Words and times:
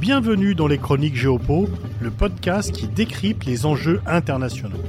Bienvenue 0.00 0.54
dans 0.54 0.66
les 0.66 0.78
Chroniques 0.78 1.14
Géopo, 1.14 1.68
le 2.00 2.10
podcast 2.10 2.72
qui 2.72 2.88
décrypte 2.88 3.44
les 3.44 3.66
enjeux 3.66 4.00
internationaux. 4.06 4.80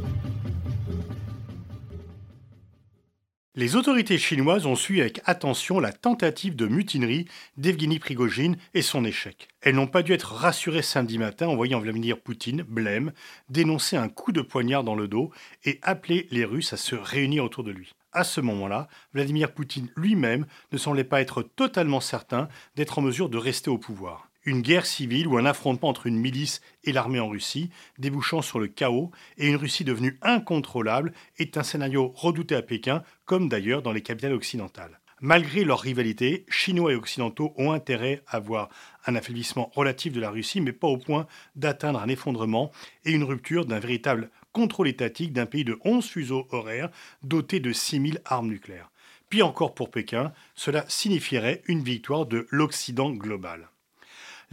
Les 3.55 3.75
autorités 3.75 4.17
chinoises 4.17 4.66
ont 4.66 4.77
suivi 4.77 5.01
avec 5.01 5.19
attention 5.25 5.82
la 5.82 5.92
tentative 5.92 6.55
de 6.55 6.66
mutinerie 6.66 7.27
d'Evgeny 7.58 8.00
Prigogine 8.00 8.55
et 8.73 8.82
son 8.82 9.04
échec. 9.04 9.50
Elles 9.59 9.75
n'ont 9.75 9.86
pas 9.86 10.02
dû 10.02 10.13
être 10.13 10.32
rassurées 10.32 10.82
samedi 10.82 11.18
matin 11.18 11.50
en 11.50 11.57
voyant 11.57 11.82
Vladimir 11.82 12.18
Poutine, 12.18 12.62
blême, 12.62 13.12
dénoncer 13.50 13.98
un 13.98 14.07
coup 14.07 14.32
de 14.32 14.41
poignard 14.41 14.86
dans 14.86 14.96
le 14.96 15.09
dos 15.09 15.30
et 15.66 15.80
appeler 15.82 16.30
les 16.32 16.46
Russes 16.46 16.71
à 16.71 16.78
se 16.78 16.96
réunir 16.96 17.43
autour 17.43 17.66
de 17.66 17.71
lui. 17.71 17.91
À 18.14 18.23
ce 18.23 18.39
moment-là, 18.39 18.88
Vladimir 19.14 19.52
Poutine 19.52 19.89
lui-même 19.98 20.46
ne 20.71 20.78
semblait 20.78 21.04
pas 21.04 21.20
être 21.20 21.43
totalement 21.43 22.00
certain 22.00 22.48
d'être 22.78 22.98
en 22.98 23.02
mesure 23.02 23.28
de 23.28 23.38
rester 23.38 23.70
au 23.70 23.78
pouvoir 23.78 24.30
une 24.45 24.61
guerre 24.61 24.85
civile 24.85 25.27
ou 25.27 25.37
un 25.37 25.45
affrontement 25.45 25.89
entre 25.89 26.07
une 26.07 26.18
milice 26.18 26.61
et 26.83 26.91
l'armée 26.91 27.19
en 27.19 27.29
Russie, 27.29 27.69
débouchant 27.97 28.41
sur 28.41 28.59
le 28.59 28.68
chaos 28.68 29.11
et 29.37 29.47
une 29.47 29.55
Russie 29.55 29.83
devenue 29.83 30.18
incontrôlable, 30.21 31.13
est 31.37 31.57
un 31.57 31.63
scénario 31.63 32.12
redouté 32.16 32.55
à 32.55 32.62
Pékin, 32.62 33.04
comme 33.26 33.49
d'ailleurs 33.49 33.82
dans 33.82 33.91
les 33.91 34.02
capitales 34.02 34.34
occidentales. 34.34 35.02
Malgré 35.23 35.63
leur 35.63 35.80
rivalité, 35.80 36.48
Chinois 36.49 36.94
et 36.94 36.96
Occidentaux 36.96 37.54
ont 37.55 37.72
intérêt 37.72 38.23
à 38.26 38.40
voir 38.40 38.70
un 39.05 39.13
affaiblissement 39.13 39.72
relatif 39.76 40.13
de 40.13 40.20
la 40.20 40.32
Russie, 40.32 40.62
mais 40.62 40.71
pas 40.71 40.88
au 40.88 40.98
point 40.98 41.27
d'atteindre 41.55 42.02
un 42.02 42.08
effondrement 42.08 42.71
et 43.05 43.12
une 43.12 43.23
rupture 43.23 43.68
d'un 43.68 43.80
véritable 43.80 44.32
contrôle 44.52 44.88
étatique 44.88 45.32
d'un 45.32 45.46
pays 45.46 45.63
de 45.63 45.77
11 45.85 46.04
fuseaux 46.04 46.48
horaires 46.49 46.90
doté 47.21 47.60
de 47.60 47.71
6000 47.71 48.20
armes 48.26 48.48
nucléaires. 48.48 48.91
Puis 49.30 49.44
encore 49.44 49.76
pour 49.76 49.91
Pékin, 49.91 50.34
cela 50.55 50.85
signifierait 50.88 51.62
une 51.68 51.84
victoire 51.84 52.26
de 52.26 52.48
l'Occident 52.49 53.12
global. 53.12 53.70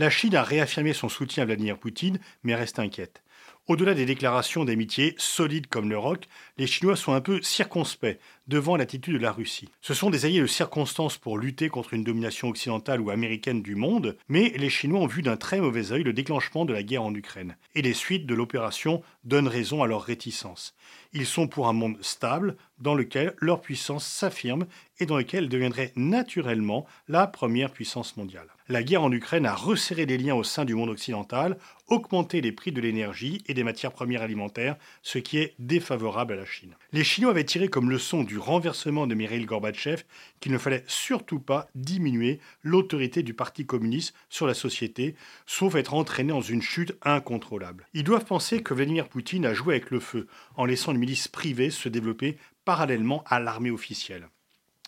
La 0.01 0.11
Chine 0.11 0.37
a 0.37 0.45
réaffirmé 0.45 0.93
son 0.93 1.09
soutien 1.09 1.43
à 1.43 1.47
Vladimir 1.47 1.77
Poutine, 1.77 2.21
mais 2.45 2.55
reste 2.55 2.79
inquiète. 2.79 3.25
Au-delà 3.67 3.95
des 3.95 4.07
déclarations 4.07 4.65
d'amitié 4.65 5.17
solides 5.19 5.67
comme 5.67 5.91
le 5.91 5.99
roc, 5.99 6.29
les 6.57 6.69
Chinois 6.69 6.95
sont 6.95 7.15
un 7.15 7.21
peu 7.21 7.43
circonspects 7.43 8.17
devant 8.47 8.77
l'attitude 8.77 9.15
de 9.15 9.19
la 9.19 9.33
Russie. 9.33 9.69
Ce 9.81 9.95
sont 9.95 10.09
des 10.09 10.25
alliés 10.25 10.41
de 10.41 10.47
circonstances 10.47 11.19
pour 11.19 11.37
lutter 11.37 11.69
contre 11.69 11.95
une 11.95 12.05
domination 12.05 12.49
occidentale 12.49 13.01
ou 13.01 13.11
américaine 13.11 13.61
du 13.61 13.75
monde, 13.75 14.17
mais 14.29 14.51
les 14.57 14.71
Chinois 14.71 15.01
ont 15.01 15.09
vu 15.09 15.23
d'un 15.23 15.37
très 15.37 15.61
mauvais 15.61 15.91
œil 15.91 16.05
le 16.05 16.13
déclenchement 16.13 16.65
de 16.65 16.73
la 16.73 16.85
guerre 16.85 17.03
en 17.03 17.15
Ukraine, 17.15 17.57
et 17.75 17.83
les 17.83 17.93
suites 17.93 18.25
de 18.25 18.37
l'opération 18.37 19.03
donnent 19.25 19.49
raison 19.49 19.83
à 19.83 19.89
leur 19.89 20.03
réticence. 20.03 20.77
Ils 21.13 21.27
sont 21.27 21.49
pour 21.49 21.67
un 21.67 21.73
monde 21.73 21.99
stable, 22.03 22.57
dans 22.79 22.95
lequel 22.95 23.35
leur 23.39 23.61
puissance 23.61 24.07
s'affirme 24.07 24.67
et 25.01 25.07
dans 25.07 25.19
lequel 25.19 25.45
elle 25.45 25.51
deviendrait 25.51 25.93
naturellement 25.97 26.87
la 27.09 27.27
première 27.27 27.73
puissance 27.73 28.17
mondiale. 28.17 28.49
La 28.71 28.83
guerre 28.83 29.03
en 29.03 29.11
Ukraine 29.11 29.47
a 29.47 29.55
resserré 29.55 30.05
les 30.05 30.19
liens 30.19 30.35
au 30.35 30.45
sein 30.45 30.67
du 30.67 30.75
monde 30.75 30.91
occidental, 30.91 31.57
augmenté 31.87 32.43
les 32.43 32.53
prix 32.53 32.71
de 32.71 32.83
l'énergie 32.83 33.43
et 33.47 33.55
des 33.55 33.65
matières 33.65 33.93
premières 33.93 34.21
alimentaires, 34.21 34.77
ce 35.03 35.19
qui 35.19 35.39
est 35.39 35.55
défavorable 35.59 36.35
à 36.35 36.37
la 36.37 36.45
Chine. 36.45 36.77
Les 36.93 37.03
Chinois 37.03 37.31
avaient 37.31 37.45
tiré 37.45 37.69
comme 37.69 37.89
leçon 37.89 38.25
du 38.25 38.37
renversement 38.37 39.07
de 39.07 39.15
Mikhail 39.15 39.47
Gorbatchev 39.47 40.03
qu'il 40.41 40.53
ne 40.53 40.59
fallait 40.59 40.85
surtout 40.87 41.41
pas 41.41 41.69
diminuer 41.75 42.41
l'autorité 42.63 43.23
du 43.23 43.33
Parti 43.33 43.65
communiste 43.65 44.15
sur 44.29 44.47
la 44.47 44.53
société, 44.53 45.15
sauf 45.47 45.75
être 45.75 45.95
entraîné 45.95 46.35
dans 46.35 46.43
une 46.43 46.61
chute 46.61 46.93
incontrôlable. 47.01 47.87
Ils 47.95 48.05
doivent 48.05 48.27
penser 48.27 48.63
que 48.63 48.75
Vladimir 48.75 49.09
Poutine 49.09 49.47
a 49.47 49.55
joué 49.55 49.77
avec 49.77 49.91
le 49.91 50.01
feu 50.01 50.27
en 50.57 50.67
laissant 50.67 50.93
une 50.93 50.99
milice 50.99 51.29
privée 51.29 51.71
se 51.71 51.89
développer 51.89 52.37
parallèlement 52.67 53.25
à 53.27 53.41
l'armée 53.41 53.71
officielle. 53.71 54.29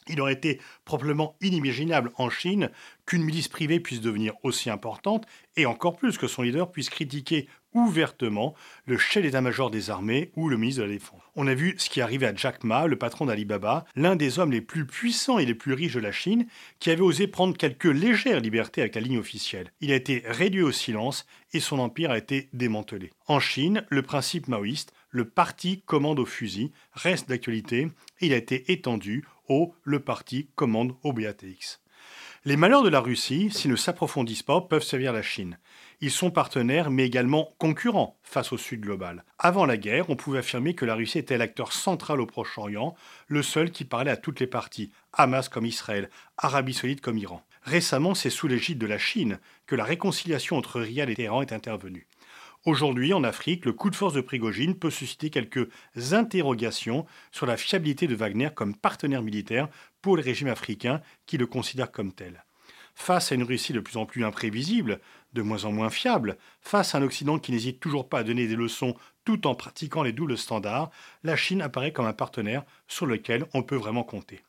Il 0.09 0.21
aurait 0.21 0.33
été 0.33 0.61
probablement 0.85 1.37
inimaginable 1.41 2.13
en 2.17 2.31
Chine 2.31 2.71
qu'une 3.07 3.23
milice 3.23 3.49
privée 3.49 3.81
puisse 3.81 4.01
devenir 4.01 4.35
aussi 4.43 4.71
importante, 4.71 5.27
et 5.57 5.67
encore 5.67 5.97
plus 5.97 6.17
que 6.17 6.29
son 6.29 6.43
leader 6.43 6.71
puisse 6.71 6.91
critiquer 6.91 7.49
ouvertement 7.73 8.55
le 8.87 8.99
chef 8.99 9.23
d'état-major 9.23 9.71
des 9.71 9.91
armées 9.91 10.31
ou 10.37 10.49
le 10.49 10.57
ministre 10.57 10.83
de 10.83 10.87
la 10.87 10.93
Défense. 10.93 11.21
On 11.37 11.47
a 11.47 11.55
vu 11.55 11.75
ce 11.79 11.89
qui 11.89 12.01
arrivait 12.01 12.27
à 12.27 12.35
Jack 12.35 12.65
Ma, 12.65 12.87
le 12.87 12.97
patron 12.97 13.27
d'Alibaba, 13.27 13.85
l'un 13.95 14.17
des 14.17 14.39
hommes 14.39 14.53
les 14.53 14.61
plus 14.61 14.87
puissants 14.87 15.39
et 15.39 15.47
les 15.47 15.55
plus 15.55 15.75
riches 15.75 15.95
de 15.95 16.01
la 16.01 16.13
Chine, 16.13 16.47
qui 16.79 16.91
avait 16.91 17.01
osé 17.01 17.27
prendre 17.27 17.57
quelques 17.57 17.85
légères 17.85 18.41
libertés 18.41 18.81
avec 18.81 18.95
la 18.95 19.01
ligne 19.01 19.19
officielle. 19.19 19.73
Il 19.81 19.93
a 19.93 19.97
été 19.97 20.23
réduit 20.27 20.63
au 20.63 20.73
silence 20.73 21.27
et 21.53 21.61
son 21.61 21.79
empire 21.79 22.11
a 22.11 22.19
été 22.19 22.49
démantelé. 22.53 23.11
En 23.27 23.41
Chine, 23.41 23.85
le 23.89 24.03
principe 24.03 24.49
maoïste, 24.49 24.93
le 25.11 25.25
parti 25.25 25.83
commande 25.83 26.19
au 26.19 26.27
fusil, 26.27 26.73
reste 26.93 27.29
d'actualité 27.29 27.89
et 28.21 28.27
il 28.27 28.33
a 28.33 28.37
été 28.37 28.73
étendu 28.73 29.25
le 29.83 30.01
parti 30.01 30.49
commande 30.55 30.95
au 31.03 31.13
BATX. 31.13 31.81
Les 32.45 32.57
malheurs 32.57 32.83
de 32.83 32.89
la 32.89 33.01
Russie, 33.01 33.51
s'ils 33.51 33.71
ne 33.71 33.77
s'approfondissent 33.77 34.45
pas, 34.45 34.63
peuvent 34.63 34.83
servir 34.83 35.13
la 35.13 35.23
Chine. 35.23 35.59
Ils 36.01 36.11
sont 36.11 36.31
partenaires 36.31 36.91
mais 36.91 37.05
également 37.05 37.55
concurrents 37.59 38.17
face 38.23 38.53
au 38.53 38.57
Sud 38.57 38.81
global. 38.81 39.25
Avant 39.39 39.67
la 39.67 39.77
guerre, 39.77 40.09
on 40.09 40.17
pouvait 40.17 40.39
affirmer 40.39 40.75
que 40.75 40.87
la 40.87 40.95
Russie 40.95 41.19
était 41.19 41.37
l'acteur 41.37 41.73
central 41.73 42.21
au 42.21 42.27
Proche-Orient, 42.27 42.95
le 43.27 43.43
seul 43.43 43.71
qui 43.71 43.85
parlait 43.85 44.11
à 44.11 44.17
toutes 44.17 44.41
les 44.41 44.47
parties, 44.47 44.93
Hamas 45.13 45.49
comme 45.49 45.67
Israël, 45.67 46.09
Arabie 46.39 46.73
saoudite 46.73 47.03
comme 47.03 47.19
Iran. 47.19 47.43
Récemment, 47.63 48.15
c'est 48.15 48.31
sous 48.31 48.49
l'égide 48.49 48.79
de 48.79 48.87
la 48.87 48.99
Chine 48.99 49.39
que 49.67 49.77
la 49.77 49.85
réconciliation 49.85 50.57
entre 50.57 50.81
Riyad 50.81 51.11
et 51.11 51.15
Téhéran 51.15 51.43
est 51.43 51.53
intervenue. 51.53 52.07
Aujourd'hui, 52.67 53.15
en 53.15 53.25
Afrique, 53.25 53.65
le 53.65 53.73
coup 53.73 53.89
de 53.89 53.97
force 53.97 54.13
de 54.13 54.21
Prigogine 54.21 54.79
peut 54.79 54.91
susciter 54.91 55.31
quelques 55.31 55.67
interrogations 56.13 57.07
sur 57.33 57.47
la 57.47 57.57
fiabilité 57.57 58.07
de 58.07 58.15
Wagner 58.15 58.51
comme 58.55 58.77
partenaire 58.77 59.23
militaire 59.23 59.69
pour 60.03 60.19
les 60.19 60.23
régimes 60.23 60.49
africains 60.49 61.01
qui 61.25 61.39
le 61.39 61.47
considèrent 61.47 61.91
comme 61.91 62.13
tel. 62.13 62.45
Face 62.95 63.33
à 63.33 63.35
une 63.35 63.43
Russie 63.43 63.73
de 63.73 63.81
plus 63.81 63.97
en 63.97 64.07
plus 64.07 64.25
imprévisible, 64.25 65.01
de 65.33 65.43
moins 65.43 65.65
en 65.65 65.73
moins 65.73 65.91
fiable, 65.91 66.37
face 66.61 66.95
à 66.95 66.99
un 66.99 67.03
Occident 67.03 67.39
qui 67.39 67.53
n'hésite 67.53 67.81
toujours 67.81 68.09
pas 68.09 68.21
à 68.21 68.25
donner 68.25 68.47
des 68.47 68.57
leçons 68.57 68.95
tout 69.25 69.47
en 69.47 69.55
pratiquant 69.55 70.03
les 70.03 70.13
doubles 70.13 70.39
standards, 70.39 70.91
la 71.23 71.37
Chine 71.37 71.63
apparaît 71.63 71.93
comme 71.93 72.07
un 72.07 72.13
partenaire 72.13 72.65
sur 72.89 73.07
lequel 73.07 73.47
on 73.55 73.63
peut 73.63 73.77
vraiment 73.77 74.03
compter. 74.03 74.41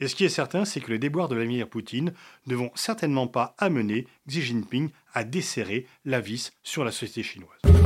Et 0.00 0.08
ce 0.08 0.14
qui 0.14 0.24
est 0.24 0.28
certain, 0.28 0.64
c'est 0.64 0.80
que 0.80 0.90
les 0.90 0.98
déboires 0.98 1.28
de 1.28 1.34
Vladimir 1.34 1.68
Poutine 1.68 2.12
ne 2.46 2.54
vont 2.54 2.70
certainement 2.74 3.26
pas 3.26 3.54
amener 3.58 4.06
Xi 4.28 4.42
Jinping 4.42 4.90
à 5.12 5.24
desserrer 5.24 5.86
la 6.04 6.20
vis 6.20 6.52
sur 6.62 6.84
la 6.84 6.92
société 6.92 7.22
chinoise. 7.22 7.77